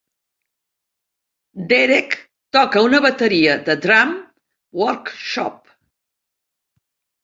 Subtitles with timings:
[1.73, 2.17] Derek
[2.59, 4.19] toca una bateria de Drum
[4.85, 5.75] Workshop.